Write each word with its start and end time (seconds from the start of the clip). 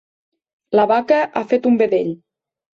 La 0.79 0.85
vaca 0.93 1.21
ha 1.29 1.45
fet 1.53 1.71
un 1.73 1.81
vedell. 1.85 2.13